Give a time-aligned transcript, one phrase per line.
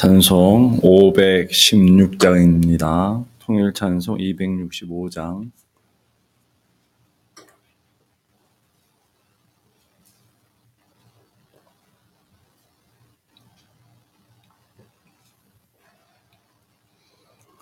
[0.00, 3.22] 찬송 516장입니다.
[3.38, 5.50] 통일 찬송 265장.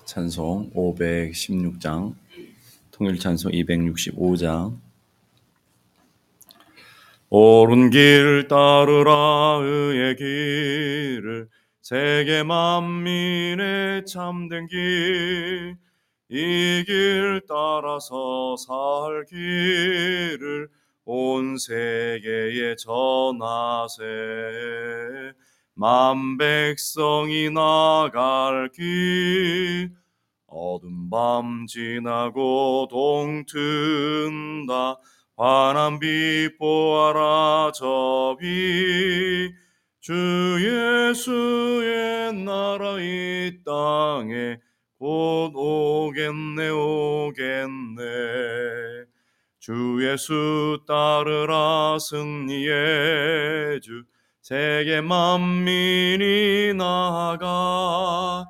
[0.05, 2.15] 찬송 516장.
[2.93, 4.79] 통일 찬송 265장.
[7.31, 11.49] 옳은 길 따르라 의의 길을
[11.89, 15.79] 세계 만민의 참된 길,
[16.29, 20.69] 이 길 따라서 살기를
[21.07, 24.05] 온 세계에 전하세.
[25.73, 29.91] 만 백성이 나갈 길,
[30.47, 34.99] 어둠 밤 지나고 동튼다.
[35.39, 39.55] 환한 빛 보아라 저비
[40.01, 40.15] 주
[41.13, 44.59] 예수의 나라 이 땅에
[44.99, 48.03] 곧 오겠네 오겠네.
[49.59, 54.05] 주 예수 따르라 승리의 주
[54.41, 58.47] 세계 만민이 나아가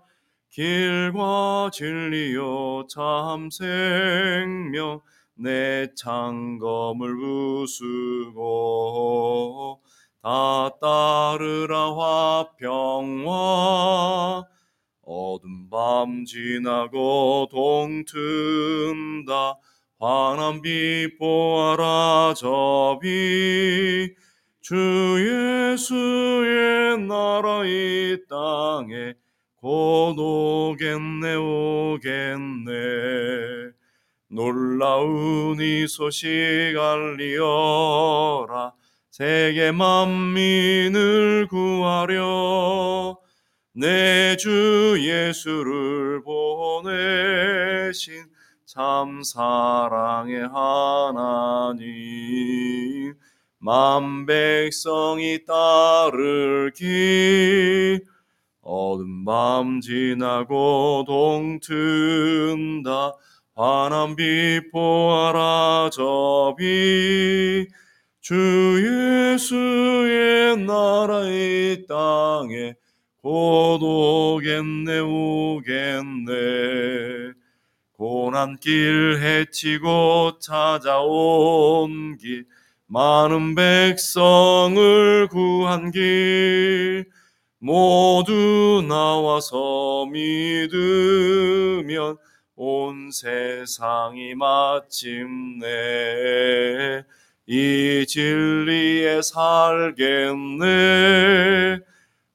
[0.50, 5.00] 길과 진리요 참 생명
[5.34, 8.69] 내 창검을 부수고
[10.29, 11.97] 다 따르라
[12.61, 14.45] 화평화.
[15.07, 19.56] 어둠 밤 지나고 동튼다.
[19.99, 24.15] 환한 빛 보아라 저비
[24.61, 29.15] 주 예수의 나라 이 땅에
[29.56, 32.71] 곧 오겠네 오겠네.
[34.29, 36.29] 놀라운 이 소식
[36.79, 38.75] 알리어라
[39.19, 43.19] 세계 만민을 구하려
[43.75, 48.27] 내 주 예수를 보내신
[48.64, 51.88] 참 사랑의 하나님
[53.59, 55.41] 만 백성이
[56.76, 58.04] 길
[58.62, 63.14] 어둠 밤 지나고 동튼다.
[63.56, 67.66] 환한 빛 보아라 저비
[68.28, 68.34] 주
[69.34, 72.75] 예수의 나라 이 땅에
[73.22, 76.33] 곧 오겠네 오겠네.
[77.94, 82.44] 고난길 헤치고 찾아온 길
[82.87, 87.09] 많은 백성을 구한 길
[87.59, 90.69] 모두 나와서 믿으면
[92.56, 95.67] 온 세상이 마침내
[97.50, 100.66] 이 진리에 살겠네.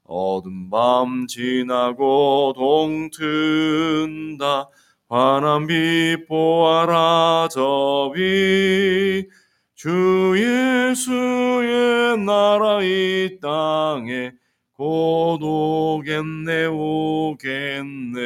[0.06, 4.72] 어둠 밤 지나고 동튼다.
[5.08, 9.28] 환한 빛 보아라 저비
[9.76, 14.32] 주 예수의 나라 이 땅에
[14.72, 18.18] 곧 오겠네 오겠네.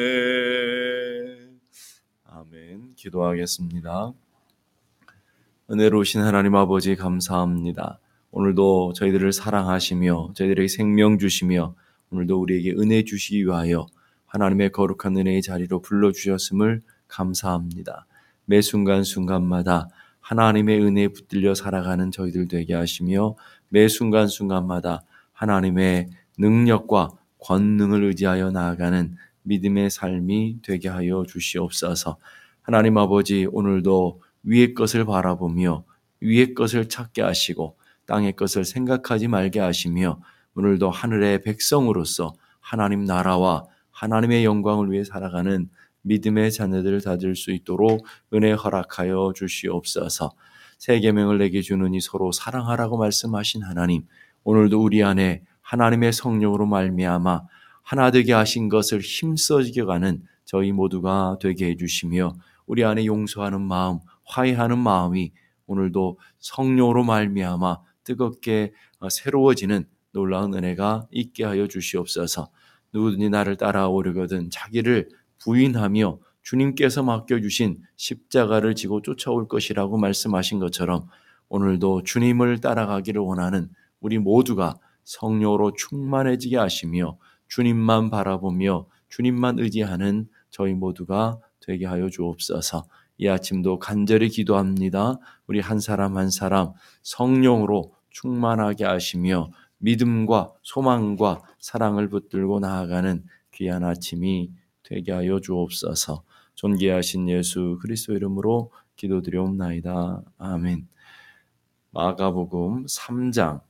[2.24, 2.94] 아멘.
[2.96, 4.14] 기도하겠습니다.
[5.70, 7.98] 은혜로우신 하나님 아버지 감사합니다.
[8.30, 11.74] 오늘도 저희들을 사랑하시며 저희들에게 생명 주시며
[12.10, 13.86] 오늘도 우리에게 은혜 주시기 위하여
[14.24, 18.06] 하나님의 거룩한 은혜의 자리로 불러주셨음을 감사합니다.
[18.46, 19.90] 매 순간순간마다
[20.20, 23.34] 하나님의 은혜에 붙들려 살아가는 저희들 되게 하시며
[23.68, 25.02] 매 순간순간마다
[25.34, 26.08] 하나님의
[26.38, 32.16] 능력과 권능을 의지하여 나아가는 믿음의 삶이 되게 하여 주시옵소서.
[32.62, 35.84] 하나님 아버지 오늘도 위의 것을 바라보며
[36.20, 37.76] 위의 것을 찾게 하시고
[38.06, 40.20] 땅의 것을 생각하지 말게 하시며
[40.54, 45.68] 오늘도 하늘의 백성으로서 하나님 나라와 하나님의 영광을 위해 살아가는
[46.02, 50.32] 믿음의 자녀들을 다질 수 있도록 은혜 허락하여 주시옵소서.
[50.78, 54.06] 세 계명을 내게 주느니 서로 사랑하라고 말씀하신 하나님,
[54.44, 57.42] 오늘도 우리 안에 하나님의 성령으로 말미암아
[57.82, 62.36] 하나 되게 하신 것을 힘써지게 가는 저희 모두가 되게 해 주시며
[62.66, 63.98] 우리 안에 용서하는 마음,
[64.28, 65.32] 화해하는 마음이
[65.66, 68.72] 오늘도 성령으로 말미암아 뜨겁게
[69.10, 72.50] 새로워지는 놀라운 은혜가 있게 하여 주시옵소서.
[72.92, 81.06] 누구든지 나를 따라오려거든 자기를 부인하며 주님께서 맡겨주신 십자가를 지고 쫓아올 것이라고 말씀하신 것처럼
[81.50, 83.68] 오늘도 주님을 따라가기를 원하는
[84.00, 92.84] 우리 모두가 성령으로 충만해지게 하시며 주님만 바라보며 주님만 의지하는 저희 모두가 되게 하여 주옵소서.
[93.18, 95.18] 이 아침도 간절히 기도합니다.
[95.46, 96.72] 우리 한 사람 한 사람
[97.02, 104.50] 성령으로 충만하게 하시며 믿음과 소망과 사랑을 붙들고 나아가는 귀한 아침이
[104.82, 106.22] 되게 하여 주옵소서.
[106.54, 110.22] 존귀하신 예수 그리스도 이름으로 기도드리옵나이다.
[110.38, 110.88] 아멘.
[111.90, 113.60] 마가복음 3장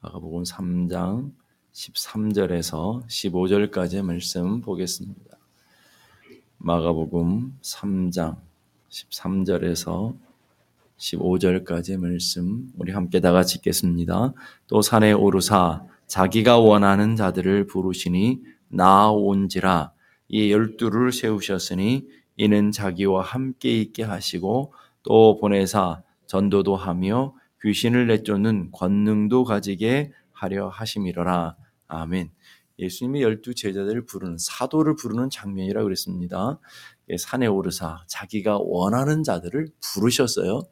[0.00, 1.32] 마가복음 3장
[1.72, 5.35] 13절에서 15절까지의 말씀 보겠습니다.
[6.66, 8.38] 마가복음 3장
[8.90, 10.16] 13절에서
[10.98, 14.32] 15절까지의 말씀 우리 함께 다 같이 읽겠습니다.
[14.66, 19.92] 또 산에 오르사 자기가 원하는 자들을 부르시니 나온지라
[20.28, 22.04] 이 열두를 세우셨으니
[22.36, 24.72] 이는 자기와 함께 있게 하시고
[25.04, 31.54] 또 보내사 전도도 하며 귀신을 내쫓는 권능도 가지게 하려 하심이로라.
[31.86, 32.30] 아멘.
[32.78, 36.58] 예수님이 열두 제자들을 부르는 사도를 부르는 장면이라고 그랬습니다.
[37.08, 40.62] 예, 산에 오르사 자기가 원하는 자들을 부르셨어요.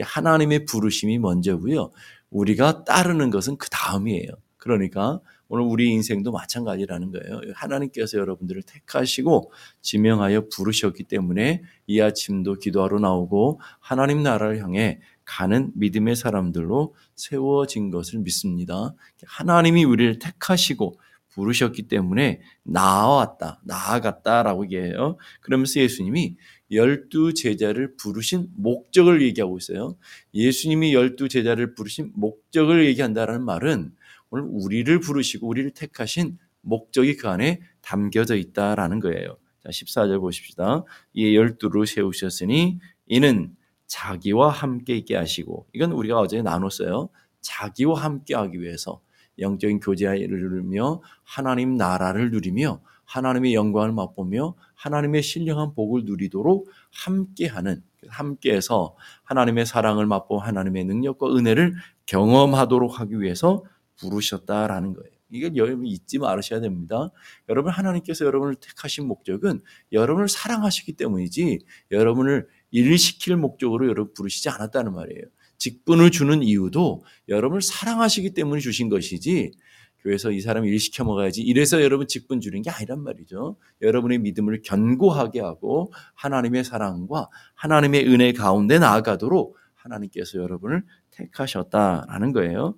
[0.00, 1.90] 하나님의 부르심이 먼저고요.
[2.30, 4.30] 우리가 따르는 것은 그 다음이에요.
[4.56, 7.52] 그러니까 오늘 우리 인생도 마찬가지라는 거예요.
[7.54, 16.16] 하나님께서 여러분들을 택하시고 지명하여 부르셨기 때문에 이 아침도 기도하러 나오고 하나님 나라를 향해 가는 믿음의
[16.16, 18.94] 사람들로 세워진 것을 믿습니다.
[19.26, 20.98] 하나님이 우리를 택하시고
[21.34, 25.16] 부르셨기 때문에 나아왔다, 나아갔다라고 얘기해요.
[25.40, 26.36] 그러면서 예수님이
[26.70, 29.96] 열두 제자를 부르신 목적을 얘기하고 있어요.
[30.34, 33.92] 예수님이 열두 제자를 부르신 목적을 얘기한다는 말은
[34.30, 39.36] 오늘 우리를 부르시고 우리를 택하신 목적이 그 안에 담겨져 있다라는 거예요.
[39.62, 40.84] 자, 14절 보십시다.
[41.12, 43.54] 이에 열두를 세우셨으니 이는
[43.86, 47.10] 자기와 함께 있게 하시고 이건 우리가 어제 나눴어요.
[47.42, 49.02] 자기와 함께 하기 위해서
[49.38, 56.68] 영적인 교제를 누리며 하나님 나라를 누리며 하나님의 영광을 맛보며 하나님의 신령한 복을 누리도록
[57.04, 61.74] 함께하는 함께해서 하나님의 사랑을 맛보 하나님의 능력과 은혜를
[62.06, 63.64] 경험하도록 하기 위해서
[63.96, 65.12] 부르셨다라는 거예요.
[65.30, 67.10] 이걸 여러분 잊지 말으셔야 됩니다.
[67.48, 75.22] 여러분 하나님께서 여러분을 택하신 목적은 여러분을 사랑하시기 때문이지 여러분을 일시킬 목적으로 여러분 부르시지 않았다는 말이에요.
[75.62, 79.52] 직분을 주는 이유도 여러분을 사랑하시기 때문에 주신 것이지
[80.00, 83.56] 교회에서 이 사람 일 시켜 먹어야지 이래서 여러분 직분 주는 게 아니란 말이죠.
[83.80, 90.82] 여러분의 믿음을 견고하게 하고 하나님의 사랑과 하나님의 은혜 가운데 나아가도록 하나님께서 여러분을
[91.12, 92.74] 택하셨다라는 거예요.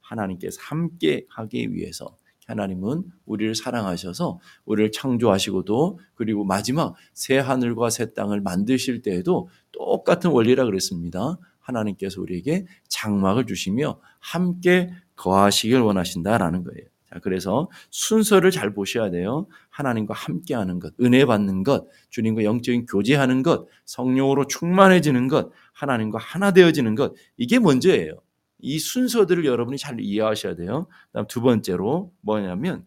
[0.00, 2.16] 하나님께서 함께 하기 위해서
[2.46, 10.64] 하나님은 우리를 사랑하셔서 우리를 창조하시고도 그리고 마지막 새 하늘과 새 땅을 만드실 때에도 똑같은 원리라
[10.64, 11.38] 그랬습니다.
[11.60, 16.86] 하나님께서 우리에게 장막을 주시며 함께 거하시길 원하신다라는 거예요.
[17.08, 19.46] 자, 그래서 순서를 잘 보셔야 돼요.
[19.68, 26.18] 하나님과 함께 하는 것, 은혜 받는 것, 주님과 영적인 교제하는 것, 성령으로 충만해지는 것, 하나님과
[26.18, 28.20] 하나 되어지는 것, 이게 먼저예요.
[28.62, 30.86] 이 순서들을 여러분이 잘 이해하셔야 돼요.
[31.08, 32.86] 그다음 두 번째로 뭐냐면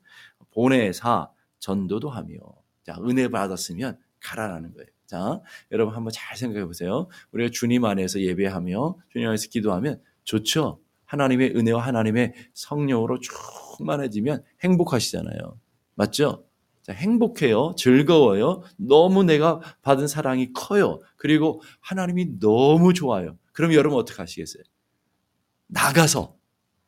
[0.52, 1.30] 보내사
[1.60, 2.38] 전도도 하며
[2.84, 4.93] 자 은혜 받았으면 가라라는 거예요.
[5.06, 5.42] 자
[5.72, 7.08] 여러분 한번 잘 생각해 보세요.
[7.32, 10.80] 우리가 주님 안에서 예배하며 주님 안에서 기도하면 좋죠.
[11.06, 13.20] 하나님의 은혜와 하나님의 성령으로
[13.78, 15.60] 충만해지면 행복하시잖아요.
[15.96, 16.46] 맞죠?
[16.82, 17.76] 자, 행복해요.
[17.78, 18.62] 즐거워요.
[18.78, 21.00] 너무 내가 받은 사랑이 커요.
[21.16, 23.38] 그리고 하나님이 너무 좋아요.
[23.54, 24.64] 그럼 여러분 어떻게 하시겠어요?
[25.68, 26.36] 나가서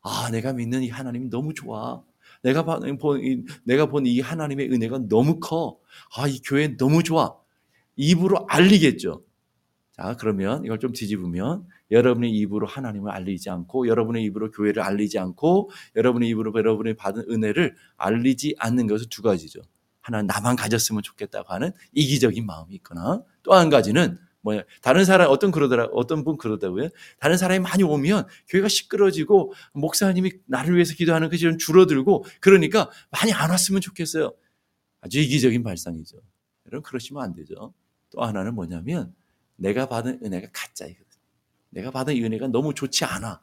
[0.02, 2.04] 아 내가 믿는 이 하나님이 너무 좋아.
[2.44, 5.80] 내가 본, 내가 본 이 하나님의 은혜가 너무 커.
[6.16, 7.36] 아, 이 교회 너무 좋아.
[7.96, 9.24] 입으로 알리겠죠.
[9.94, 15.70] 자, 그러면 이걸 좀 뒤집으면 여러분의 입으로 하나님을 알리지 않고 여러분의 입으로 교회를 알리지 않고
[15.96, 19.62] 여러분의 입으로 여러분이 받은 은혜를 알리지 않는 것은 두 가지죠.
[20.02, 25.50] 하나 나만 가졌으면 좋겠다고 하는 이기적인 마음이 있거나 또 한 가지는 뭐냐 다른 사람 어떤
[25.52, 26.90] 그러더라 어떤 분 그러다고요.
[27.20, 33.32] 다른 사람이 많이 오면 교회가 시끄러지고 목사님이 나를 위해서 기도하는 것이 좀 줄어들고 그러니까 많이
[33.34, 34.34] 안 왔으면 좋겠어요.
[35.02, 36.18] 아주 이기적인 발상이죠.
[36.68, 37.74] 여러분 그러시면 안 되죠.
[38.16, 39.14] 또 하나는 뭐냐면
[39.58, 41.06] 내가 받은 은혜가 가짜이거든요.
[41.70, 43.42] 내가 받은 은혜가 너무 좋지 않아.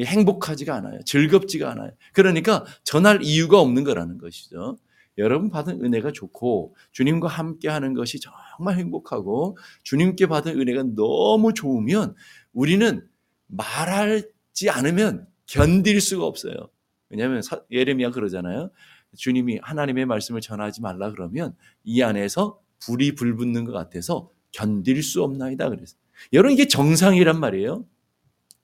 [0.00, 1.00] 행복하지가 않아요.
[1.04, 1.90] 즐겁지가 않아요.
[2.12, 4.78] 그러니까 전할 이유가 없는 거라는 것이죠.
[5.18, 12.14] 여러분 받은 은혜가 좋고 주님과 함께 하는 것이 정말 행복하고 주님께 받은 은혜가 너무 좋으면
[12.52, 13.06] 우리는
[13.48, 16.54] 말하지 않으면 견딜 수가 없어요.
[17.10, 18.70] 왜냐하면 예레미야 그러잖아요.
[19.18, 25.68] 주님이 하나님의 말씀을 전하지 말라 그러면 이 안에서 불이 불붙는 것 같아서 견딜 수 없나이다
[25.70, 25.96] 그래서
[26.32, 27.84] 여러분 이게 정상이란 말이에요.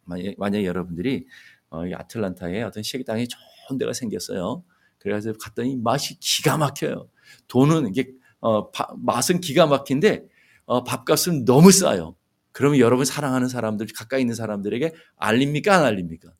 [0.04, 1.26] 만약, 만약 여러분들이
[1.70, 4.64] 어, 아틀란타에 어떤 식당이 좋은 데가 생겼어요.
[4.98, 7.08] 그래서 갔더니 맛이 기가 막혀요.
[7.48, 8.10] 돈은 이게
[8.40, 10.26] 어, 바, 맛은 기가 막힌데
[10.64, 12.16] 어, 밥값은 너무 싸요.
[12.52, 16.32] 그러면 여러분 사랑하는 사람들 가까이 있는 사람들에게 알립니까 안 알립니까?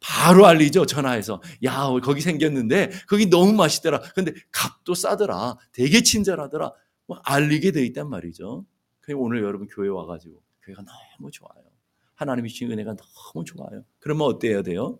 [0.00, 0.84] 바로 알리죠.
[0.86, 1.40] 전화해서.
[1.64, 4.00] 야, 거기 생겼는데 거기 너무 맛있더라.
[4.14, 5.56] 근데 값도 싸더라.
[5.72, 6.72] 되게 친절하더라.
[7.06, 8.64] 뭐 알리게 돼 있단 말이죠.
[9.16, 10.82] 오늘 여러분 교회 와가지고 교회가
[11.18, 11.62] 너무 좋아요.
[12.14, 13.84] 하나님이 주신 은혜가 너무 좋아요.
[13.98, 14.98] 그러면 어때야 돼요?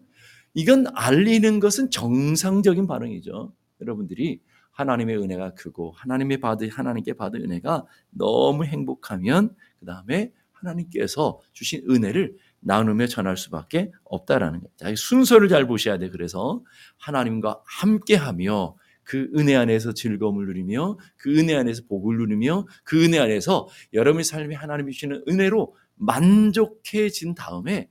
[0.52, 3.52] 이건 알리는 것은 정상적인 반응이죠.
[3.80, 4.40] 여러분들이
[4.73, 12.37] 하나님의 은혜가 크고 하나님의 받은 하나님께 받은 은혜가 너무 행복하면 그 다음에 하나님께서 주신 은혜를
[12.61, 14.96] 나누며 전할 수밖에 없다라는 거예요.
[14.96, 16.08] 순서를 잘 보셔야 돼.
[16.11, 16.62] 그래서
[16.99, 23.68] 하나님과 함께하며 그 은혜 안에서 즐거움을 누리며 그 은혜 안에서 복을 누리며 그 은혜 안에서
[23.92, 27.88] 여러분의 삶이 하나님이 주시는 은혜로 만족해진 다음에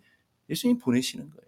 [0.50, 1.44] 예수님 보내시는 거예요.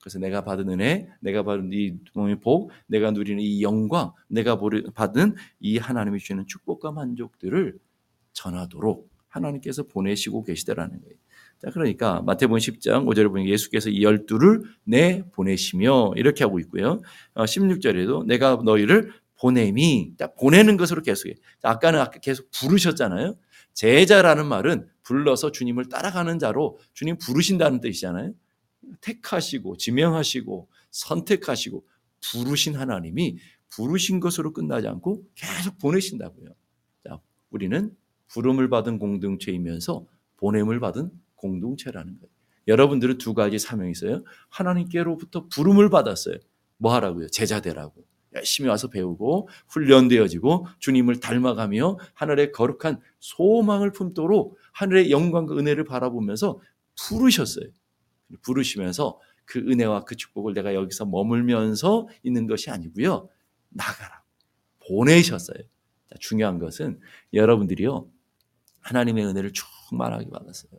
[0.00, 1.98] 그래서 내가 받은 은혜, 내가 받은 이
[2.40, 4.58] 복, 내가 누리는 이 영광, 내가
[4.94, 7.78] 받은 이 하나님이 주시는 축복과 만족들을
[8.32, 11.16] 전하도록 하나님께서 보내시고 계시다라는 거예요.
[11.60, 17.02] 자, 그러니까 마태복음 10장 5절에 보면 예수께서 이 열두를 내 보내시며 이렇게 하고 있고요.
[17.34, 21.34] 16절에도 어, 내가 너희를 보냄이 딱 보내는 것으로 계속해.
[21.62, 23.36] 아까는 아까 계속 부르셨잖아요.
[23.74, 28.32] 제자라는 말은 불러서 주님을 따라가는 자로 주님 부르신다는 뜻이잖아요.
[29.00, 31.84] 택하시고 지명하시고 선택하시고
[32.32, 33.38] 부르신 하나님이
[33.70, 36.50] 부르신 것으로 끝나지 않고 계속 보내신다고요.
[37.06, 37.94] 자, 우리는
[38.28, 42.32] 부름을 받은 공동체이면서 보냄을 받은 공동체라는 거예요.
[42.68, 44.22] 여러분들은 두 가지 사명이 있어요.
[44.50, 46.36] 하나님께로부터 부름을 받았어요.
[46.76, 47.28] 뭐 하라고요?
[47.28, 48.04] 제자 되라고.
[48.34, 56.60] 열심히 와서 배우고 훈련되어지고 주님을 닮아가며 하늘의 거룩한 소망을 품도록 하늘의 영광과 은혜를 바라보면서
[57.08, 57.66] 부르셨어요.
[58.42, 63.30] 부르시면서 그 은혜와 그 축복을 내가 여기서 머물면서 있는 것이 아니고요.
[63.70, 64.22] 나가라.
[64.86, 65.58] 보내셨어요.
[66.20, 67.00] 중요한 것은
[67.32, 68.10] 여러분들이요.
[68.80, 70.70] 하나님의 은혜를 충만하게 받았어요.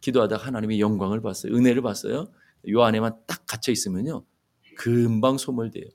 [0.00, 1.54] 기도하다가 하나님의 영광을 봤어요.
[1.54, 2.30] 은혜를 봤어요.
[2.68, 4.24] 요 안에만 딱 갇혀 있으면요.
[4.76, 5.86] 금방 소멸돼요.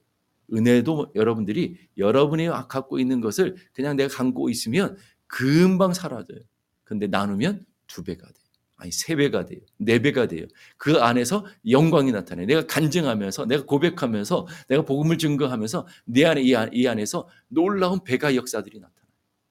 [0.53, 4.95] 은혜도 여러분들이 여러분이 갖고 있는 것을 그냥 내가 갖고 있으면
[5.27, 6.39] 금방 사라져요.
[6.83, 8.45] 근데 나누면 두 배가 돼요.
[8.77, 9.61] 아니 세 배가 돼요.
[9.77, 10.45] 네 배가 돼요.
[10.77, 12.45] 그 안에서 영광이 나타나요.
[12.45, 18.35] 내가 간증하면서 내가 고백하면서 내가 복음을 증거하면서 내 안에 이, 안, 이 안에서 놀라운 배가
[18.35, 19.05] 역사들이 나타나요.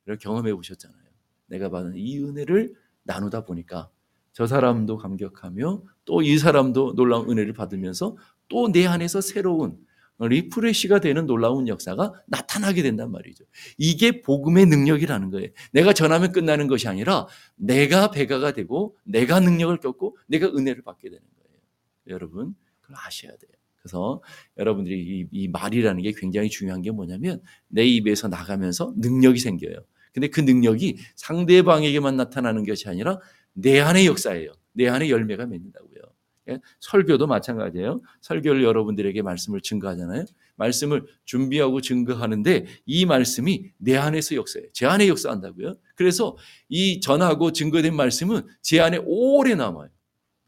[0.05, 0.99] 이걸 경험해 보셨잖아요.
[1.47, 3.91] 내가 받은 이 은혜를 나누다 보니까
[4.35, 8.17] 저 사람도 감격하며 또 이 사람도 놀라운 은혜를 받으면서
[8.49, 9.79] 또 내 안에서 새로운
[10.19, 13.45] refresh가 되는 놀라운 역사가 나타나게 된단 말이죠.
[13.79, 15.49] 이게 복음의 능력이라는 거예요.
[15.73, 17.27] 내가 전하면 끝나는 것이 아니라
[17.57, 21.61] 내가 배가가 되고 내가 능력을 겪고 내가 은혜를 받게 되는 거예요.
[22.09, 23.51] 여러분, 그걸 아셔야 돼요.
[23.81, 24.23] 그래서
[24.57, 29.77] 여러분들이 이, 이 말이라는 게 굉장히 중요한 게 뭐냐면 내 입에서 나가면서 능력이 생겨요.
[30.13, 33.19] 근데 그 능력이 상대방에게만 나타나는 것이 아니라
[33.55, 34.53] 내 안의 역사예요.
[34.73, 36.03] 내 안의 열매가 맺는다고요.
[36.51, 36.59] 예?
[36.81, 38.03] 설교도 마찬가지예요.
[38.21, 40.27] 설교를 여러분들에게 말씀을 증거하잖아요.
[40.57, 44.69] 말씀을 준비하고 증거하는데 이 말씀이 내 안에서 역사해요.
[44.73, 45.75] 제 안에 역사한다고요.
[45.95, 46.37] 그래서
[46.69, 49.89] 이 전하고 증거된 말씀은 제 안에 오래 남아요.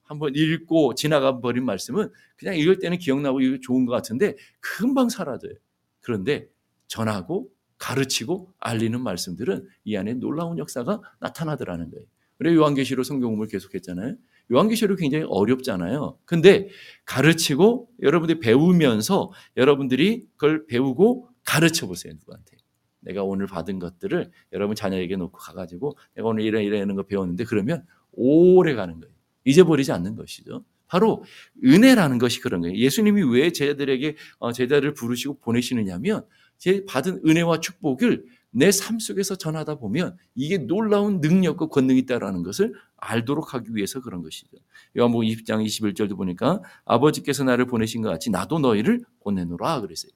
[0.03, 5.55] 한번 읽고 지나가 버린 말씀은 그냥 읽을 때는 기억나고 이거 좋은 것 같은데 금방 사라져요.
[6.01, 6.49] 그런데
[6.87, 12.07] 전하고 가르치고 알리는 말씀들은 이 안에 놀라운 역사가 나타나더라는 거예요.
[12.39, 14.17] 그래 요한계시록 성경을 계속했잖아요.
[14.53, 16.19] 요한계시록 굉장히 어렵잖아요.
[16.25, 16.69] 근데
[17.05, 22.13] 가르치고 여러분들이 배우면서 여러분들이 그걸 배우고 가르쳐 보세요.
[22.15, 22.57] 누구한테.
[23.01, 27.85] 내가 오늘 받은 것들을 여러분 자녀에게 놓고 가가지고 내가 오늘 이런 이런 거 배웠는데 그러면
[28.13, 29.15] 오래 가는 거예요.
[29.45, 30.65] 잊어버리지 않는 것이죠.
[30.89, 31.25] 바로
[31.65, 32.77] 은혜라는 것이 그런 거예요.
[32.77, 36.25] 예수님이 왜 제자들에게 어, 제자를 부르시고 보내시느냐면
[36.59, 38.25] 제 받은 은혜와 축복을
[38.57, 44.23] 내 삶 속에서 전하다 보면 이게 놀라운 능력과 권능이 있다라는 것을 알도록 하기 위해서 그런
[44.23, 44.57] 것이죠.
[44.97, 50.11] 요한복음 20장 21절도 보니까 아버지께서 나를 보내신 것 같이 나도 너희를 보내노라 그랬어요.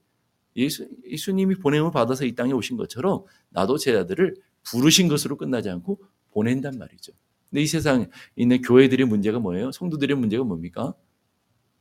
[0.56, 6.78] 예수, 예수님이 보냄을 받아서 이 땅에 오신 것처럼 나도 제자들을 부르신 것으로 끝나지 않고 보낸단
[6.78, 7.12] 말이죠.
[7.50, 9.70] 근데 이 세상에 있는 교회들의 문제가 뭐예요?
[9.70, 10.94] 성도들의 문제가 뭡니까?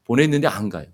[0.04, 0.88] 보냈는데 안 가요.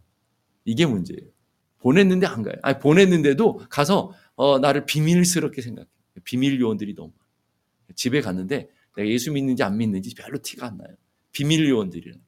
[0.64, 1.32] 이게 문제예요.
[1.80, 2.56] 보냈는데 안 가요.
[2.62, 5.88] 아니, 보냈는데도 가서 어, 나를 비밀스럽게 생각해.
[6.24, 7.96] 비밀 요원들이 너무 많아요.
[7.96, 10.96] 집에 갔는데 내가 예수 믿는지 안 믿는지 별로 티가 안 나요.
[11.32, 12.20] 비밀 요원들이는.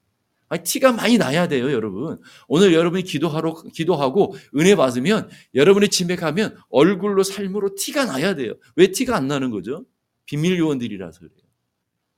[0.50, 2.22] 아니, 티가 많이 나야 돼요, 여러분.
[2.48, 8.54] 오늘 여러분이 기도하러, 기도하고 은혜 받으면 여러분의 집에 가면 얼굴로 삶으로 티가 나야 돼요.
[8.76, 9.86] 왜 티가 안 나는 거죠?
[10.26, 11.38] 비밀 요원들이라서 그래요.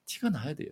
[0.05, 0.69] 티가 나야 돼요.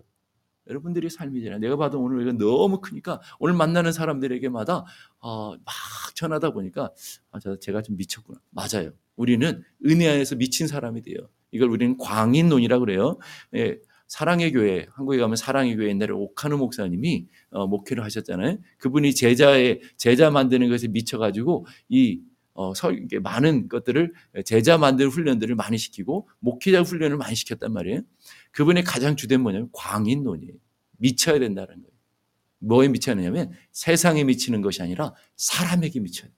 [0.70, 1.60] 여러분들의 삶이잖아요.
[1.60, 4.86] 내가 봐도 오늘 이거 너무 크니까 오늘 만나는 사람들에게마다
[5.20, 5.74] 어, 막
[6.16, 6.92] 전하다 보니까
[7.32, 8.40] 아, 제가 좀 미쳤구나.
[8.52, 8.92] 맞아요.
[9.16, 11.18] 우리는 은혜 안에서 미친 사람이 돼요.
[11.52, 13.18] 이걸 우리는 광인론이라고 그래요.
[13.56, 18.58] 예, 사랑의 교회, 한국에 가면 사랑의 교회 옛날에 오카누 목사님이 어, 목회를 하셨잖아요.
[18.78, 22.22] 그분이 제자의 제자 만드는 것에 미쳐가지고 이
[22.54, 28.02] 어, 서, 많은 것들을 제자 만드는 훈련들을 많이 시키고 목회자 훈련을 많이 시켰단 말이에요.
[28.58, 30.56] 그분의 가장 주된 뭐냐면 광인론이에요.
[30.98, 31.92] 미쳐야 된다는 거예요.
[32.58, 36.36] 뭐에 미쳐야 되냐면 세상에 미치는 것이 아니라 사람에게 미쳐야 돼요.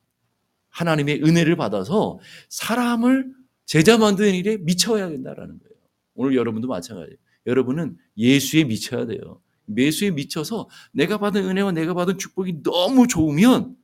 [0.67, 3.33] 하나님의 은혜를 받아서 사람을
[3.65, 5.75] 제자 만드는 일에 미쳐야 된다라는 거예요.
[6.13, 7.15] 오늘 여러분도 마찬가지예요.
[7.45, 9.41] 여러분은 예수에 미쳐야 돼요.
[9.77, 13.77] 예수에 미쳐서 내가 받은 은혜와 내가 받은 축복이 너무 좋으면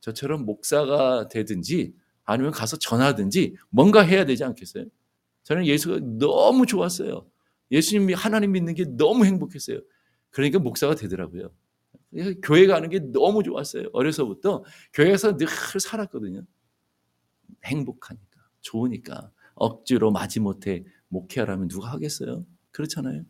[0.00, 4.84] 저처럼 목사가 되든지 아니면 가서 전하든지 뭔가 해야 되지 않겠어요?
[5.44, 7.26] 저는 예수가 너무 좋았어요.
[7.70, 9.80] 예수님이 하나님 믿는 게 너무 행복했어요.
[10.30, 11.50] 그러니까 목사가 되더라고요.
[12.42, 13.88] 교회 가는 게 너무 좋았어요.
[13.92, 16.42] 어려서부터 교회에서 늘 살았거든요.
[17.64, 22.44] 행복하니까, 좋으니까 억지로 마지못해 목회하라면 누가 하겠어요?
[22.70, 23.24] 그렇잖아요.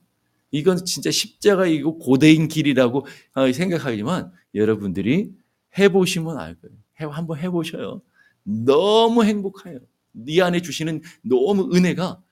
[0.51, 5.33] 이건 진짜 십자가이고 고대인 길이라고 어, 생각하지만 여러분들이
[5.79, 6.77] 해보시면 알 거예요.
[7.11, 8.03] 한번 해보셔요.
[8.45, 9.79] 너무 행복해요.
[10.13, 12.23] 네 안에 주시는 너무 은혜가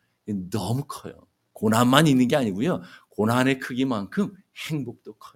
[0.51, 1.27] 너무 커요.
[1.53, 2.83] 고난만 있는 게 아니고요.
[3.11, 4.33] 고난의 크기만큼
[4.71, 5.35] 행복도 커요.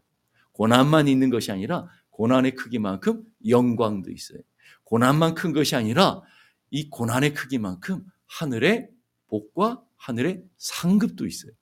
[0.53, 4.39] 고난만 있는 것이 아니라 고난의 크기만큼 영광도 있어요.
[4.85, 6.23] 고난만 큰 것이 아니라
[6.71, 8.89] 이 고난의 크기만큼 하늘의
[9.27, 11.53] 복과 하늘의 상급도 있어요.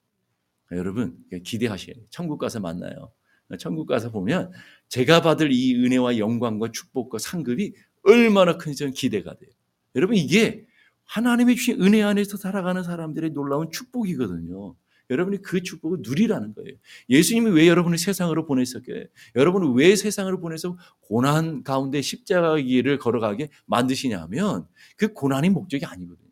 [0.71, 2.05] 여러분 기대하셔야 돼요.
[2.09, 3.11] 천국 가서 만나요.
[3.59, 4.51] 천국 가서 보면
[4.89, 7.73] 제가 받을 이 은혜와 영광과 축복과 상급이
[8.03, 9.49] 얼마나 큰지 기대가 돼요.
[9.95, 10.65] 여러분 이게
[11.05, 14.75] 하나님의 주신 은혜 안에서 살아가는 사람들의 놀라운 축복이거든요.
[15.09, 16.75] 여러분이 그 축복을 누리라는 거예요.
[17.09, 19.09] 예수님이 왜 여러분을 세상으로 보냈었게?
[19.35, 24.67] 여러분을 왜 세상으로 보내서 고난 가운데 십자가 길을 걸어가게 만드시냐면
[24.97, 26.29] 그 고난이 목적이 아니거든요.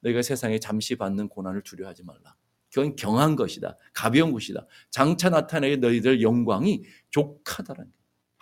[0.00, 2.36] 너희가 세상에 잠시 받는 고난을 두려워하지 말라.
[2.72, 3.76] 그건 경한 것이다.
[3.94, 4.66] 가벼운 것이다.
[4.90, 7.95] 장차 나타내게 너희들 영광이 족하다라는 거예요.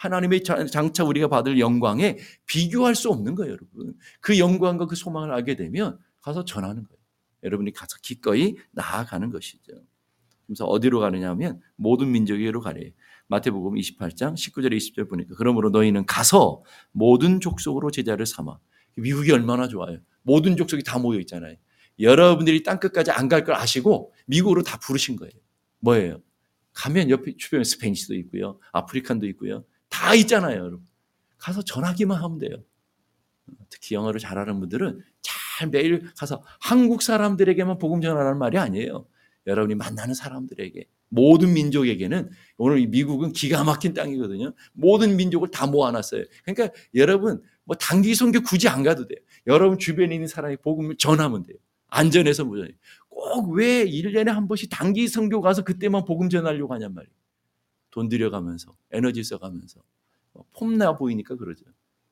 [0.04, 3.94] 하나님의 장차 우리가 받을 영광에 비교할 수 없는 거예요, 여러분.
[4.20, 6.98] 그 영광과 그 소망을 알게 되면 가서 전하는 거예요.
[7.42, 9.72] 여러분이 가서 기꺼이 나아가는 것이죠.
[10.46, 12.92] 그래서 어디로 가느냐 하면 모든 민족에로 가래.
[13.28, 18.58] 마태복음 28장 19절 20절 보니까 그러므로 너희는 가서 모든 족속으로 제자를 삼아.
[18.96, 19.98] 미국이 얼마나 좋아요.
[20.22, 21.56] 모든 족속이 다 모여 있잖아요.
[21.98, 25.32] 여러분들이 땅 끝까지 안 갈 걸 아시고 미국으로 다 부르신 거예요.
[25.80, 26.20] 뭐예요?
[26.74, 28.58] 가면 옆에 주변에 스페인시도 있고요.
[28.72, 29.64] 아프리칸도 있고요.
[29.94, 30.84] 다 있잖아요, 여러분.
[31.38, 32.56] 가서 전하기만 하면 돼요.
[33.70, 39.06] 특히 영어를 잘하는 분들은 잘 매일 가서 한국 사람들에게만 복음 전하라는 말이 아니에요.
[39.46, 44.52] 여러분이 만나는 사람들에게 모든 민족에게는 오늘 미국은 기가 막힌 땅이거든요.
[44.72, 46.24] 모든 민족을 다 모아놨어요.
[46.44, 49.18] 그러니까 여러분 뭐 단기 선교 굳이 안 가도 돼요.
[49.46, 51.56] 여러분 주변에 있는 사람이 복음을 전하면 돼요.
[51.88, 52.72] 안전해서 무전히.
[53.10, 57.14] 꼭왜 1년에 한 번씩 단기 선교 가서 그때만 복음 전하려고 하냔 말이에요.
[57.94, 59.80] 돈 들여가면서 에너지 써가면서
[60.32, 61.64] 뭐 폼나 보이니까 그러죠.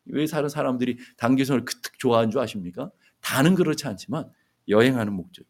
[0.04, 2.92] 왜 사는 사람들이 단기선을 그특 좋아하는 줄 아십니까?
[3.20, 4.30] 다는 그렇지 않지만
[4.68, 5.44] 여행하는 목적.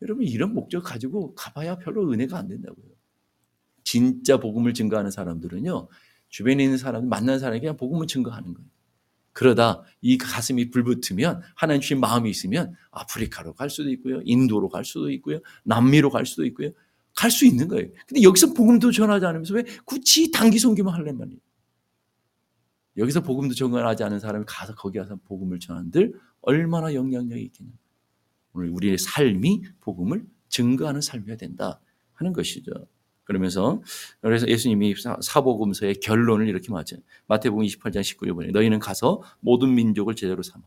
[0.00, 2.86] 여러분 이런 목적 가지고 가봐야 별로 은혜가 안 된다고요.
[3.82, 5.88] 진짜 복음을 증거하는 사람들은요.
[6.28, 8.70] 주변에 있는 사람, 만난 사람에게 그냥 복음을 증거하는 거예요.
[9.32, 14.20] 그러다 이 가슴이 불붙으면 하나님 주신 마음이 있으면 아프리카로 갈 수도 있고요.
[14.24, 15.40] 인도로 갈 수도 있고요.
[15.64, 16.70] 남미로 갈 수도 있고요.
[17.14, 17.88] 갈 수 있는 거예요.
[18.06, 21.38] 근데 여기서 복음도 전하지 않으면서 왜 굳이 단기 선교만 하려는 말이에요.
[22.96, 27.72] 여기서 복음도 전하지 않은 사람이 가서 거기 가서 복음을 전한들 얼마나 영향력이 있겠냐.
[28.52, 31.80] 오늘 우리의 삶이 복음을 증거하는 삶이어야 된다
[32.14, 32.72] 하는 것이죠.
[33.24, 33.80] 그러면서
[34.20, 36.96] 그래서 예수님이 사복음서의 결론을 이렇게 맞죠.
[37.28, 40.64] 마태복음 28장 19절에 너희는 가서 모든 민족을 제자로 삼아.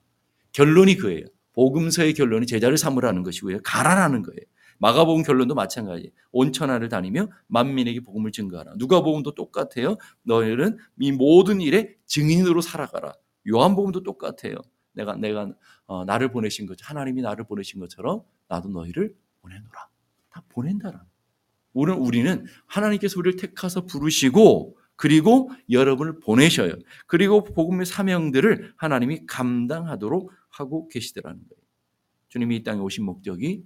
[0.53, 1.25] 결론이 그예요.
[1.53, 3.59] 복음서의 결론이 제자를 삼으라는 것이고요.
[3.63, 4.39] 가라라는 거예요.
[4.83, 6.11] 마가복음 결론도 마찬가지.
[6.33, 8.73] 온 천하를 다니며 만민에게 복음을 증거하라.
[8.75, 9.95] 누가복음도 똑같아요.
[10.23, 13.13] 너희는 이 모든 일에 증인으로 살아가라.
[13.47, 14.57] 요한복음도 똑같아요.
[14.91, 15.53] 내가 내가
[15.85, 19.87] 어, 나를 보내신 것 하나님이 나를 보내신 것처럼 나도 너희를 보내노라.
[20.29, 21.05] 다 보낸다라.
[21.71, 26.73] 우리는 우리는 하나님께서 우리를 택하서 부르시고 그리고 여러분을 보내셔요.
[27.07, 31.63] 그리고 복음의 사명들을 하나님이 감당하도록 하고 계시더라는 거예요.
[32.27, 33.63] 주님이 이 땅에 오신 목적이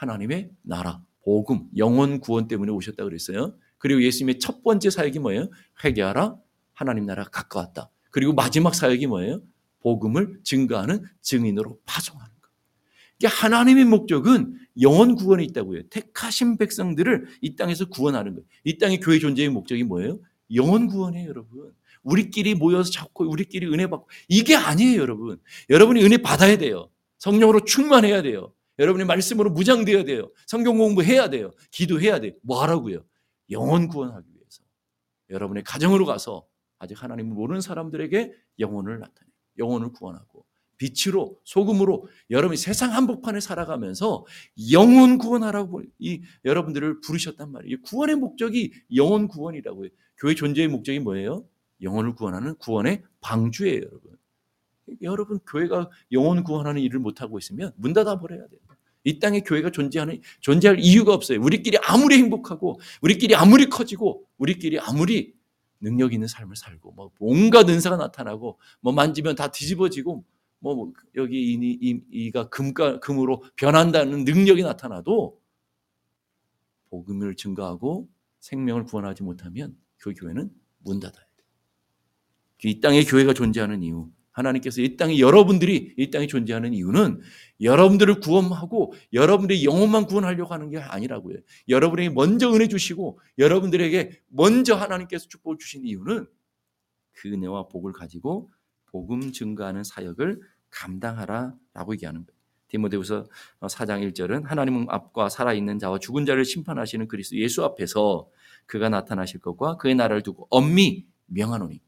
[0.00, 3.54] 하나님의 나라, 복음, 영원 구원 때문에 오셨다 그랬어요.
[3.76, 5.50] 그리고 예수님의 첫 번째 사역이 뭐예요?
[5.84, 6.36] 회개하라.
[6.72, 7.90] 하나님 나라가 가까웠다.
[8.10, 9.42] 그리고 마지막 사역이 뭐예요?
[9.80, 12.48] 복음을 증거하는 증인으로 파송하는 것.
[13.18, 15.82] 이게 하나님의 목적은 영원 구원이 있다고요.
[15.90, 18.46] 택하신 백성들을 이 땅에서 구원하는 거예요.
[18.64, 20.18] 이 땅의 교회 존재의 목적이 뭐예요?
[20.54, 21.74] 영원 구원이에요, 여러분.
[22.02, 25.38] 우리끼리 모여서 잡고 우리끼리 은혜 받고 이게 아니에요, 여러분.
[25.68, 26.88] 여러분이 은혜 받아야 돼요.
[27.18, 28.54] 성령으로 충만해야 돼요.
[28.80, 30.32] 여러분이 말씀으로 무장되어야 돼요.
[30.46, 31.50] 성경 공부해야 돼요.
[31.70, 32.32] 기도해야 돼요.
[32.42, 33.04] 뭐 하라고요?
[33.50, 34.62] 영혼 구원하기 위해서.
[35.28, 36.46] 여러분의 가정으로 가서
[36.78, 40.46] 아직 하나님을 모르는 사람들에게 영혼을 나타내 영혼을 구원하고
[40.78, 44.24] 빛으로 소금으로 여러분이 세상 한복판에 살아가면서
[44.72, 47.82] 영혼 구원하라고 이 여러분들을 부르셨단 말이에요.
[47.82, 49.90] 구원의 목적이 영혼 구원이라고요.
[50.16, 51.44] 교회 존재의 목적이 뭐예요?
[51.82, 54.16] 영혼을 구원하는 구원의 방주예요, 여러분.
[55.02, 58.60] 여러분 교회가 영혼 구원하는 일을 못 하고 있으면 문 닫아 버려야 돼요.
[59.04, 61.40] 이 땅에 교회가 존재하는 존재할 이유가 없어요.
[61.40, 65.34] 우리끼리 아무리 행복하고 우리끼리 아무리 커지고 우리끼리 아무리
[65.80, 70.24] 능력 있는 삶을 살고 뭐 온갖 은사가 나타나고 뭐 만지면 다 뒤집어지고
[70.58, 75.40] 뭐 여기 이, 이, 이가 금가 금으로 변한다는 능력이 나타나도
[76.90, 78.08] 복음을 증거하고
[78.40, 81.30] 생명을 구원하지 못하면 그 교회는 문 닫아야.
[82.62, 84.10] 이 땅에 교회가 존재하는 이유
[84.40, 87.20] 하나님께서 이 땅에 여러분들이 이 땅에 존재하는 이유는
[87.60, 91.36] 여러분들을 구원하고 여러분들의 영혼만 구원하려고 하는 게 아니라고요.
[91.68, 96.26] 여러분에게 먼저 은혜 주시고 여러분들에게 먼저 하나님께서 축복을 주신 이유는
[97.12, 98.50] 그 은혜와 복을 가지고
[98.86, 102.40] 복음 증거하는 사역을 감당하라라고 얘기하는 거예요.
[102.68, 103.26] 디모데후서
[103.60, 108.28] 4장 1절은 하나님 앞과 살아있는 자와 죽은 자를 심판하시는 그리스도 예수 앞에서
[108.66, 111.80] 그가 나타나실 것과 그의 나라를 두고 엄미 명하노니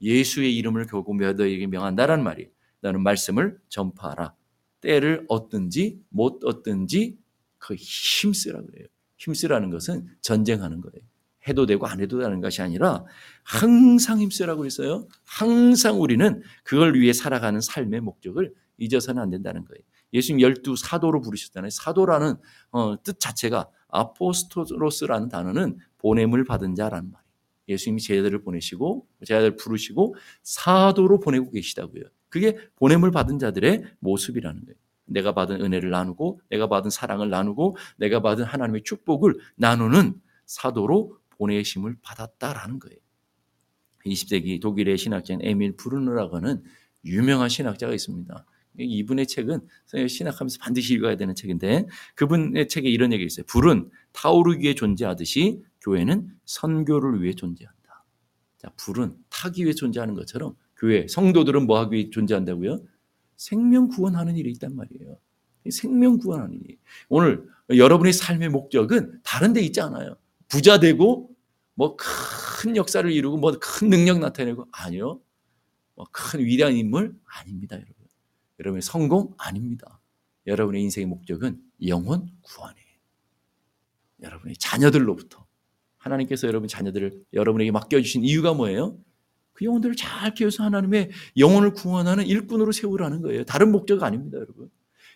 [0.00, 2.50] 예수의 이름을 겨고 너에게 명한다란 말이에요.
[2.80, 4.34] 나는 말씀을 전파하라.
[4.80, 7.18] 때를 얻든지 못 얻든지
[7.58, 8.86] 그 힘쓰라 그래요.
[9.16, 11.04] 힘쓰라는 것은 전쟁하는 거예요.
[11.48, 13.04] 해도 되고 안 해도 되는 것이 아니라
[13.42, 15.08] 항상 힘쓰라고 했어요.
[15.24, 19.82] 항상 우리는 그걸 위해 살아가는 삶의 목적을 잊어서는 안 된다는 거예요.
[20.12, 21.70] 예수님 열두 사도로 부르셨잖아요.
[21.70, 22.36] 사도라는
[22.70, 27.27] 어, 뜻 자체가 아포스토로스라는 단어는 보냄을 받은 자라는 말이에요.
[27.68, 32.04] 예수님이 제자들을 보내시고 제자들 부르시고 사도로 보내고 계시다고요.
[32.28, 34.76] 그게 보냄을 받은 자들의 모습이라는 거예요.
[35.06, 41.96] 내가 받은 은혜를 나누고 내가 받은 사랑을 나누고 내가 받은 하나님의 축복을 나누는 사도로 보내심을
[42.02, 42.98] 받았다라는 거예요.
[44.04, 46.62] 20세기 독일의 신학자인 에밀 브루너라고 하는
[47.04, 48.44] 유명한 신학자가 있습니다.
[48.78, 49.60] 이분의 책은
[50.08, 53.44] 신학하면서 반드시 읽어야 되는 책인데 그분의 책에 이런 얘기가 있어요.
[53.46, 58.04] 불은 타오르기 위해 존재하듯이 교회는 선교를 위해 존재한다.
[58.58, 62.80] 자, 불은 타기 위해 존재하는 것처럼 교회 성도들은 뭐 하기 위해 존재한다고요?
[63.36, 65.18] 생명 구원하는 일이 있단 말이에요.
[65.70, 66.78] 생명 구원하는 일.
[67.08, 70.16] 오늘 여러분의 삶의 목적은 다른 데 있지 않아요.
[70.48, 71.30] 부자 되고
[71.74, 75.20] 뭐 큰 역사를 이루고 뭐 큰 능력 나타내고 아니요.
[75.94, 77.94] 뭐 큰 위대한 인물 아닙니다, 여러분.
[78.60, 80.00] 여러분의 성공 아닙니다.
[80.46, 82.86] 여러분의 인생의 목적은 영혼 구원이에요.
[84.22, 85.46] 여러분의 자녀들로부터
[85.98, 88.98] 하나님께서 여러분 자녀들을 여러분에게 맡겨주신 이유가 뭐예요?
[89.52, 93.44] 그 영혼들을 잘 키워서 하나님의 영혼을 구원하는 일꾼으로 세우라는 거예요.
[93.44, 94.70] 다른 목적 아닙니다, 여러분.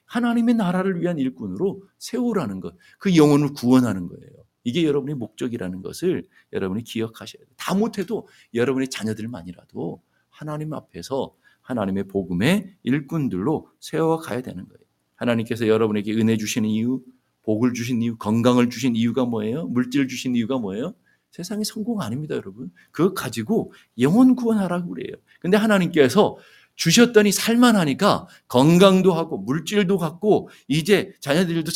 [0.06, 2.74] 하나님의 나라를 위한 일꾼으로 세우라는 것.
[2.98, 4.30] 그 영혼을 구원하는 거예요.
[4.64, 7.54] 이게 여러분의 목적이라는 것을 여러분이 기억하셔야 돼요.
[7.56, 14.82] 다 못해도 여러분의 자녀들만이라도 하나님 앞에서 하나님의 복음의 일꾼들로 세워가야 되는 거예요.
[15.14, 17.00] 하나님께서 여러분에게 은혜 주시는 이유,
[17.42, 19.66] 복을 주신 이유, 건강을 주신 이유가 뭐예요?
[19.66, 20.94] 물질 주신 이유가 뭐예요?
[21.30, 22.70] 세상이 성공 아닙니다, 여러분.
[22.90, 25.16] 그거 가지고 영혼 구원하라고 그래요.
[25.40, 26.36] 근데 하나님께서
[26.74, 31.70] 주셨더니 살만하니까 건강도 하고 물질도 갖고 이제 자녀들도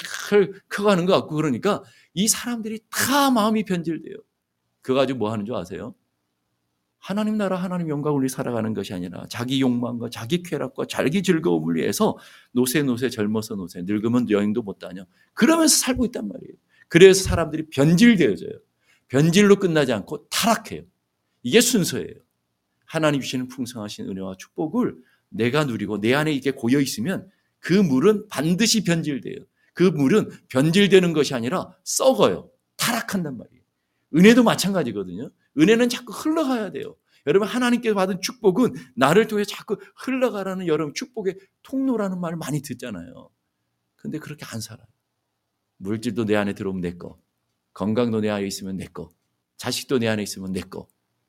[0.69, 1.83] 커가는 것 같고 그러니까
[2.15, 4.17] 이 사람들이 다 마음이 변질돼요.
[4.83, 5.95] 그거 가지고 뭐 하는 줄 아세요?
[7.07, 12.19] 하나님 나라 하나님 영광을 위해 살아가는 것이 아니라 자기 욕망과 자기 쾌락과 자기 즐거움을 위해서
[12.51, 16.55] 노세 노세 젊어서 노세 늙으면 여행도 못 다녀 그러면서 살고 있단 말이에요.
[16.89, 18.51] 그래서 사람들이 변질되어져요.
[19.07, 20.83] 변질로 끝나지 않고 타락해요.
[21.45, 22.15] 이게 순서예요.
[22.87, 24.97] 하나님 주시는 풍성하신 은혜와 축복을
[25.29, 29.45] 내가 누리고 내 안에 이게 고여 있으면 그 물은 반드시 변질돼요.
[29.75, 32.51] 그 물은 변질되는 것이 아니라 썩어요.
[32.75, 33.63] 타락한단 말이에요.
[34.17, 35.31] 은혜도 마찬가지거든요.
[35.59, 36.97] 은혜는 자꾸 흘러가야 돼요.
[37.27, 43.31] 여러분 하나님께서 받은 축복은 나를 통해 자꾸 흘러가라는 여러분 축복의 통로라는 말을 많이 듣잖아요.
[43.97, 44.87] 근데 그렇게 안 살아요.
[45.79, 47.21] 물질도 내 안에 들어오면 내 거.
[47.75, 49.13] 건강도 내 안에 있으면 내 거.
[49.57, 50.87] 자식도 내 안에 있으면 내 거.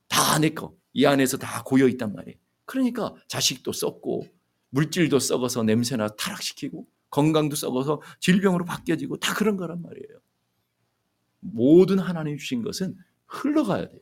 [0.07, 0.75] 다 내 거.
[0.93, 2.37] 이 안에서 다 고여 있단 말이에요.
[2.65, 4.27] 그러니까 자식도 썩고
[4.69, 10.19] 물질도 썩어서 냄새나 타락시키고 건강도 썩어서 질병으로 바뀌어지고 다 그런 거란 말이에요.
[11.39, 12.95] 모든 하나님 주신 것은
[13.27, 14.01] 흘러가야 돼요.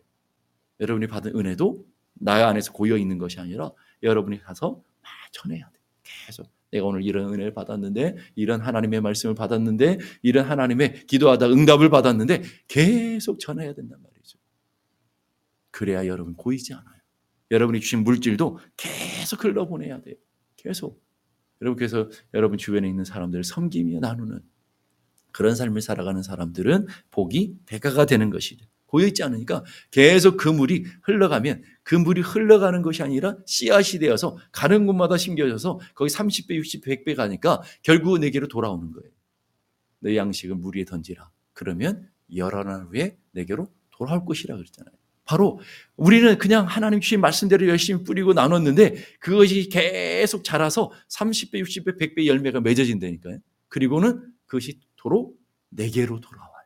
[0.79, 1.85] 여러분이 받은 은혜도
[2.15, 3.71] 나의 안에서 고여 있는 것이 아니라
[4.03, 5.79] 여러분이 가서 막 전해야 돼.
[6.03, 12.43] 계속 내가 오늘 이런 은혜를 받았는데 이런 하나님의 말씀을 받았는데 이런 하나님의 기도하다 응답을 받았는데
[12.67, 14.37] 계속 전해야 된단 말이죠.
[15.71, 16.95] 그래야 여러분 고이지 않아요.
[17.51, 20.15] 여러분이 주신 물질도 계속 흘러보내야 돼요.
[20.55, 21.03] 계속.
[21.61, 24.41] 여러분 그래서 여러분 주변에 있는 사람들을 섬기며 나누는
[25.31, 28.65] 그런 삶을 살아가는 사람들은 복이 배가가 되는 것이죠.
[28.87, 34.85] 고여 있지 않으니까 계속 그 물이 흘러가면 그 물이 흘러가는 것이 아니라 씨앗이 되어서 가는
[34.85, 39.09] 곳마다 심겨져서 거기 30배, 60배, 100배 가니까 결국 내게로 돌아오는 거예요.
[39.99, 41.29] 내 양식을 물 위에 던지라.
[41.53, 44.93] 그러면 열흘 후에 내게로 돌아올 것이라 그랬잖아요.
[45.25, 45.59] 바로
[45.95, 52.61] 우리는 그냥 하나님 주신 말씀대로 열심히 뿌리고 나눴는데 그것이 계속 자라서 30배, 60배, 100배 열매가
[52.61, 53.39] 맺어진다니까요.
[53.67, 55.33] 그리고는 그것이 도로
[55.69, 56.65] 내게로 돌아와요.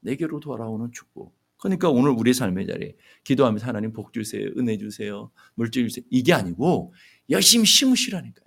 [0.00, 1.34] 내게로 돌아오는 축복.
[1.64, 4.50] 그러니까 오늘 우리 삶의 자리에 기도하면서 하나님 복 주세요.
[4.58, 5.30] 은혜 주세요.
[5.54, 6.04] 물질 주세요.
[6.10, 6.92] 이게 아니고
[7.30, 8.46] 열심히 심으시라니까요.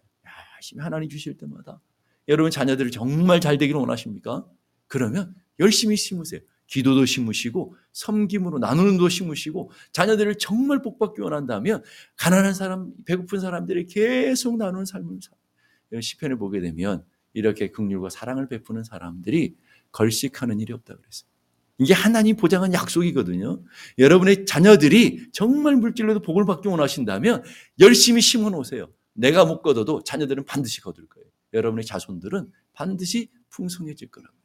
[0.55, 1.81] 열심히 하나님 주실 때마다.
[2.27, 4.45] 여러분 자녀들을 정말 잘 되기를 원하십니까?
[4.85, 6.41] 그러면 열심히 심으세요.
[6.67, 11.81] 기도도 심으시고 섬김으로 나누는 도 심으시고 자녀들을 정말 복받기 원한다면
[12.17, 16.01] 가난한 사람, 배고픈 사람들이 계속 나누는 삶을 살.
[16.01, 17.03] 시편을 보게 되면
[17.33, 19.55] 이렇게 긍휼과 사랑을 베푸는 사람들이
[19.91, 21.36] 걸식하는 일이 없다 그랬어요.
[21.79, 23.61] 이게 하나님 보장한 약속이거든요.
[23.97, 27.43] 여러분의 자녀들이 정말 물질로도 복을 받기 원하신다면
[27.79, 28.91] 열심히 심어 놓으세요.
[29.13, 31.27] 내가 못 거둬도 자녀들은 반드시 거둘 거예요.
[31.53, 34.37] 여러분의 자손들은 반드시 풍성해질 거라고요.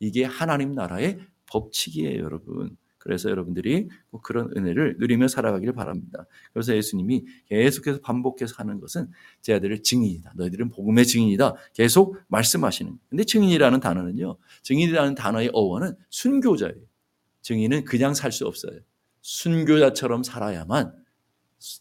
[0.00, 2.76] 이게 하나님 나라의 법칙이에요, 여러분.
[3.08, 3.88] 그래서 여러분들이
[4.22, 6.26] 그런 은혜를 누리며 살아가기를 바랍니다.
[6.52, 10.34] 그래서 예수님이 계속해서 반복해서 하는 것은 제 아들의 증인이다.
[10.36, 11.54] 너희들은 복음의 증인이다.
[11.72, 12.98] 계속 말씀하시는.
[13.08, 14.36] 근데 증인이라는 단어는요.
[14.60, 16.76] 증인이라는 단어의 어원은 순교자예요.
[17.40, 18.78] 증인은 그냥 살 수 없어요.
[19.22, 20.92] 순교자처럼 살아야만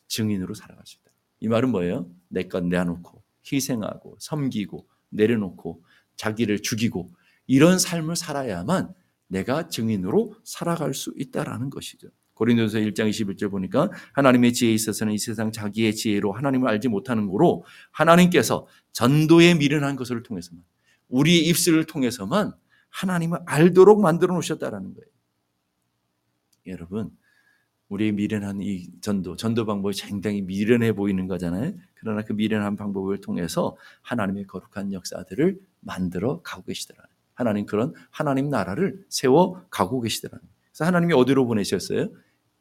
[0.07, 1.11] 증인으로 살아갈 수 있다.
[1.41, 2.09] 이 말은 뭐예요?
[2.29, 5.83] 내 것 내놓고 희생하고 섬기고 내려놓고
[6.15, 7.11] 자기를 죽이고
[7.47, 8.93] 이런 삶을 살아야만
[9.27, 12.09] 내가 증인으로 살아갈 수 있다라는 것이죠.
[12.33, 17.65] 고린도서 1장 21절 보니까 하나님의 지혜에 있어서는 이 세상 자기의 지혜로 하나님을 알지 못하는 거로
[17.91, 20.63] 하나님께서 전도에 미련한 것을 통해서만
[21.09, 22.53] 우리 입술을 통해서만
[22.89, 25.07] 하나님을 알도록 만들어 놓으셨다라는 거예요.
[26.67, 27.11] 여러분,
[27.89, 31.73] 우리의 미련한 이 전도, 전도 방법이 굉장히 미련해 보이는 거잖아요.
[31.95, 37.03] 그러나 그 미련한 방법을 통해서 하나님의 거룩한 역사들을 만들어 가고 계시더라.
[37.37, 42.09] 하나님 그런 하나님 나라를 세워 가고 계시더라는 그래서 하나님이 어디로 보내셨어요?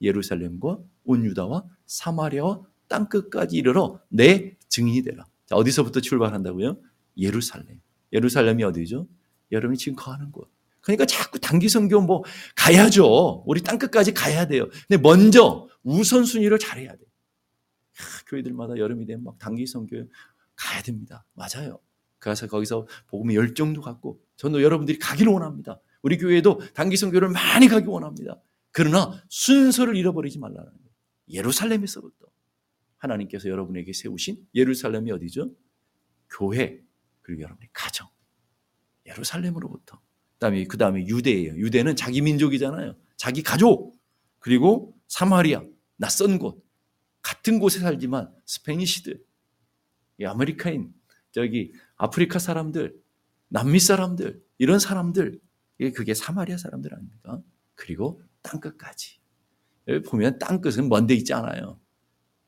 [0.03, 5.25] 예루살렘과 온 유다와 사마리아와 땅 끝까지 이르러 내 증인이 되라.
[5.47, 6.77] 자, 어디서부터 출발한다고요?
[7.17, 7.81] 예루살렘.
[8.13, 9.09] 예루살렘이 어디죠?
[9.51, 10.51] 여러분이 지금 거하는 곳.
[10.83, 12.23] 그러니까 자꾸 단기 선교 뭐
[12.55, 13.45] 가야죠.
[13.47, 14.69] 우리 땅 끝까지 가야 돼요.
[14.87, 16.99] 근데 먼저 우선 순위를 잘해야 돼.
[17.03, 20.05] 야, 교회들마다 여름이 되면 막 단기 선교
[20.55, 21.25] 가야 됩니다.
[21.33, 21.81] 맞아요.
[22.19, 25.81] 가서 거기서 복음의 열정도 갖고 저는 여러분들이 가기를 원합니다.
[26.03, 28.41] 우리 교회도 단기 선교를 많이 가기 원합니다.
[28.71, 30.91] 그러나 순서를 잃어버리지 말라는 거예요.
[31.31, 32.27] 예루살렘에서부터
[32.99, 35.51] 하나님께서 여러분에게 세우신 예루살렘이 어디죠?
[36.31, 36.81] 교회
[37.23, 38.09] 그리고 여러분의 가정
[39.07, 40.01] 예루살렘으로부터
[40.35, 41.57] 그다음에 그다음에 유대예요.
[41.57, 42.97] 유대는 자기 민족이잖아요.
[43.17, 43.99] 자기 가족
[44.39, 45.65] 그리고 사마리아
[45.97, 46.65] 낯선 곳
[47.23, 49.25] 같은 곳에 살지만 스페니시들
[50.25, 50.93] 아메리카인
[51.33, 52.97] 저기 아프리카 사람들
[53.49, 55.41] 남미 사람들, 이런 사람들,
[55.95, 57.43] 그게 사마리아 사람들 아닙니까?
[57.75, 59.19] 그리고 땅끝까지.
[60.07, 61.79] 보면 땅끝은 먼데 있지 않아요.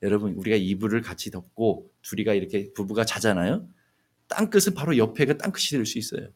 [0.02, 3.68] 여러분, 우리가 이불을 같이 덮고 둘이가 이렇게 부부가 자잖아요.
[4.28, 6.28] 땅끝은 바로 옆에가 땅끝이 될 수 있어요.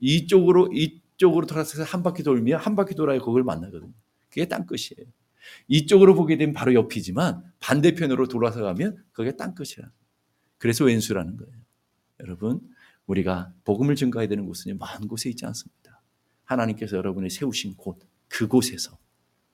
[0.00, 3.92] 이쪽으로, 이쪽으로 돌아서 한 바퀴 돌면 한 바퀴 돌아야 그걸 만나거든요.
[4.28, 5.10] 그게 땅끝이에요.
[5.68, 9.90] 이쪽으로 보게 되면 바로 옆이지만 반대편으로 돌아서 가면 그게 땅끝이라.
[10.58, 11.54] 그래서 왼수라는 거예요.
[12.20, 12.60] 여러분,
[13.06, 16.02] 우리가 복음을 증가해야 되는 곳은 먼 곳에 있지 않습니다.
[16.44, 18.98] 하나님께서 여러분이 세우신 곳, 그곳에서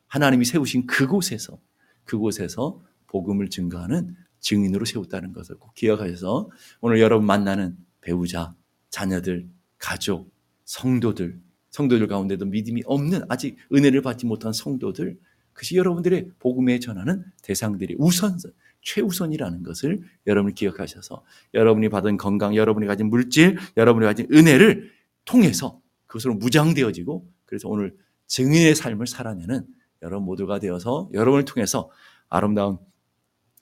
[0.08, 1.58] 하나님이 세우신 그곳에서
[2.04, 8.54] 그곳에서 복음을 증가하는 증인으로 세웠다는 것을 꼭 기억하셔서 오늘 여러분 만나는 배우자,
[8.90, 10.30] 자녀들, 가족,
[10.64, 15.18] 성도들, 성도들 가운데도 믿음이 없는 아직 은혜를 받지 못한 성도들,
[15.52, 18.52] 그것이 여러분들의 복음에 전하는 대상들이 우선선,
[18.82, 24.90] 최우선이라는 것을 여러분이 기억하셔서 여러분이 받은 건강, 여러분이 가진 물질, 여러분이 가진 은혜를
[25.24, 29.66] 통해서 그것으로 무장되어지고 그래서 오늘 증인의 삶을 살아내는
[30.02, 31.90] 여러분 모두가 되어서 여러분을 통해서
[32.28, 32.78] 아름다운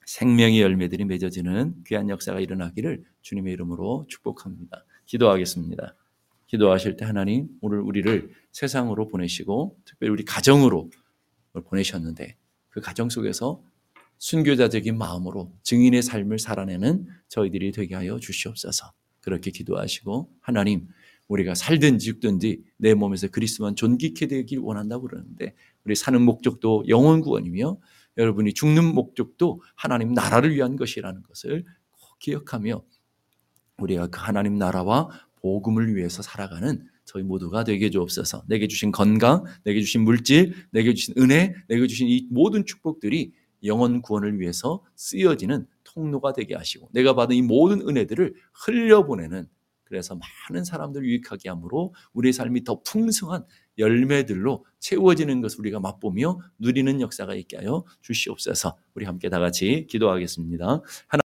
[0.05, 4.83] 생명의 열매들이 맺어지는 귀한 역사가 일어나기를 주님의 이름으로 축복합니다.
[5.05, 5.95] 기도하겠습니다.
[6.47, 10.89] 기도하실 때 하나님 오늘 우리를 세상으로 보내시고 특별히 우리 가정으로
[11.65, 12.35] 보내셨는데
[12.69, 13.63] 그 가정 속에서
[14.21, 18.93] 순교자적인 마음으로 증인의 삶을 살아내는 저희들이 되게 하여 주시옵소서.
[19.19, 20.87] 그렇게 기도하시고 하나님
[21.27, 25.55] 우리가 살든지 죽든지 내 몸에서 그리스도만 존귀케 되길 원한다고 그러는데
[25.85, 27.79] 우리 사는 목적도 영원 구원이며
[28.17, 32.83] 여러분이 죽는 목적도 하나님 나라를 위한 것이라는 것을 꼭 기억하며
[33.79, 38.43] 우리가 그 하나님 나라와 복음을 위해서 살아가는 저희 모두가 되게 주옵소서.
[38.47, 44.01] 내게 주신 건강, 내게 주신 물질, 내게 주신 은혜, 내게 주신 이 모든 축복들이 영혼
[44.01, 49.47] 구원을 위해서 쓰여지는 통로가 되게 하시고 내가 받은 이 모든 은혜들을 흘려보내는
[49.83, 50.17] 그래서
[50.49, 53.45] 많은 사람들을 유익하게 함으로 우리의 삶이 더 풍성한
[53.77, 58.77] 열매들로 채워지는 것을 우리가 맛보며 누리는 역사가 있게 하여 주시옵소서.
[58.93, 60.81] 우리 함께 다 같이 기도하겠습니다.
[61.07, 61.20] 하나님